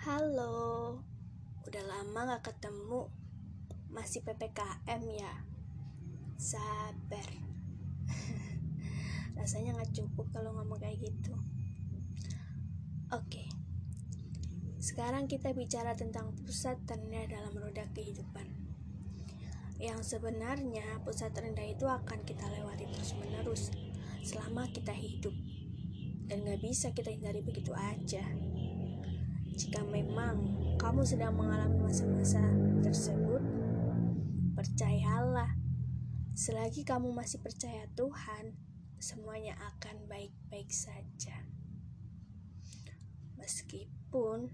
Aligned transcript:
Halo, 0.00 0.96
udah 1.68 1.84
lama 1.84 2.32
gak 2.32 2.56
ketemu. 2.56 3.12
Masih 3.92 4.24
PPKM 4.24 4.96
ya? 5.12 5.44
Sabar. 6.40 7.28
Rasanya 9.36 9.76
gak 9.76 9.92
cukup 9.92 10.32
kalau 10.32 10.56
ngomong 10.56 10.80
kayak 10.80 11.04
gitu. 11.04 11.36
Oke. 13.12 13.44
Sekarang 14.80 15.28
kita 15.28 15.52
bicara 15.52 15.92
tentang 15.92 16.32
pusat 16.48 16.80
terendah 16.88 17.28
dalam 17.28 17.52
roda 17.60 17.84
kehidupan. 17.92 18.48
Yang 19.76 20.16
sebenarnya 20.16 21.04
pusat 21.04 21.36
terendah 21.36 21.68
itu 21.68 21.84
akan 21.84 22.24
kita 22.24 22.48
lewati 22.48 22.88
terus 22.88 23.12
menerus 23.20 23.68
Selama 24.24 24.64
kita 24.72 24.96
hidup. 24.96 25.36
Dan 26.24 26.48
gak 26.48 26.64
bisa 26.64 26.88
kita 26.96 27.12
hindari 27.12 27.44
begitu 27.44 27.76
aja 27.76 28.24
jika 29.60 29.84
memang 29.84 30.56
kamu 30.80 31.04
sedang 31.04 31.36
mengalami 31.36 31.84
masa-masa 31.84 32.40
tersebut, 32.80 33.44
percayalah, 34.56 35.52
selagi 36.32 36.80
kamu 36.80 37.12
masih 37.12 37.44
percaya 37.44 37.84
Tuhan, 37.92 38.56
semuanya 38.96 39.60
akan 39.76 40.08
baik-baik 40.08 40.72
saja. 40.72 41.44
Meskipun 43.36 44.48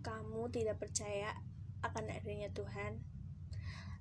kamu 0.00 0.42
tidak 0.48 0.80
percaya 0.80 1.36
akan 1.84 2.16
adanya 2.16 2.48
Tuhan, 2.48 3.04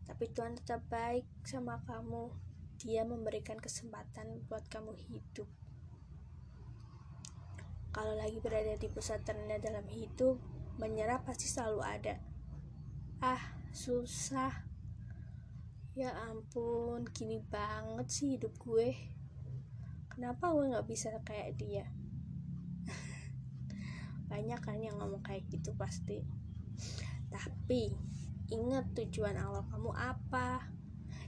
tapi 0.07 0.31
Tuhan 0.31 0.55
tetap 0.55 0.87
baik 0.87 1.27
sama 1.43 1.83
kamu. 1.83 2.31
Dia 2.79 3.03
memberikan 3.03 3.59
kesempatan 3.59 4.47
buat 4.47 4.71
kamu 4.71 4.95
hidup 4.95 5.51
kalau 7.91 8.15
lagi 8.15 8.39
berada 8.39 8.71
di 8.79 8.87
pusat 8.87 9.19
terendah 9.27 9.59
dalam 9.59 9.83
hidup, 9.91 10.39
menyerah 10.79 11.19
pasti 11.27 11.51
selalu 11.51 11.79
ada. 11.83 12.15
Ah, 13.19 13.43
susah. 13.75 14.63
Ya 15.91 16.15
ampun, 16.31 17.03
gini 17.11 17.43
banget 17.51 18.07
sih 18.07 18.39
hidup 18.39 18.55
gue. 18.63 18.95
Kenapa 20.07 20.55
gue 20.55 20.71
gak 20.71 20.87
bisa 20.87 21.11
kayak 21.27 21.59
dia? 21.59 21.83
Banyak 24.31 24.59
kan 24.63 24.79
yang 24.79 24.95
ngomong 24.95 25.19
kayak 25.19 25.51
gitu 25.51 25.75
pasti. 25.75 26.23
Tapi, 27.27 27.91
ingat 28.55 28.95
tujuan 28.95 29.35
awal 29.35 29.67
kamu 29.67 29.91
apa. 29.91 30.71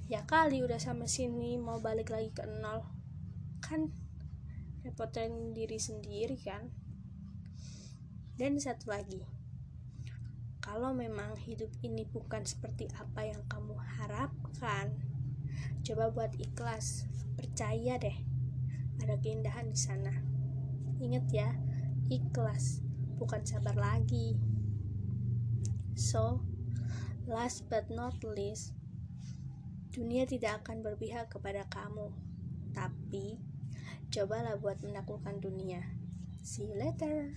Ya 0.07 0.23
kali 0.23 0.63
udah 0.63 0.79
sama 0.79 1.11
sini 1.11 1.59
mau 1.59 1.83
balik 1.83 2.07
lagi 2.07 2.31
ke 2.31 2.47
nol. 2.47 2.87
Kan 3.59 3.91
repotin 4.83 5.55
diri 5.55 5.79
sendiri 5.79 6.37
kan. 6.43 6.69
Dan 8.35 8.59
satu 8.59 8.91
lagi 8.91 9.43
kalau 10.63 10.95
memang 10.95 11.35
hidup 11.43 11.67
ini 11.83 12.07
bukan 12.07 12.47
seperti 12.47 12.87
apa 12.95 13.27
yang 13.27 13.43
kamu 13.51 13.75
harapkan 13.99 14.95
coba 15.83 16.07
buat 16.07 16.31
ikhlas. 16.39 17.03
Percaya 17.35 17.99
deh 17.99 18.15
ada 19.03 19.19
keindahan 19.19 19.67
di 19.67 19.75
sana. 19.75 20.15
Ingat 21.03 21.27
ya 21.35 21.51
ikhlas 22.07 22.79
bukan 23.19 23.43
sabar 23.43 23.75
lagi. 23.75 24.39
So 25.99 26.39
last 27.27 27.67
but 27.67 27.91
not 27.91 28.23
least 28.23 28.71
dunia 29.91 30.23
tidak 30.25 30.63
akan 30.63 30.79
berpihak 30.79 31.27
kepada 31.27 31.67
kamu. 31.67 32.07
Tapi 32.71 33.37
Cobalah 34.13 34.61
buat 34.61 34.77
menaklukkan 34.85 35.41
dunia. 35.41 35.81
See 36.45 36.69
you 36.69 36.77
later. 36.77 37.33